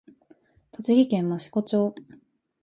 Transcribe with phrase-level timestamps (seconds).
[0.71, 1.93] 栃木県益子町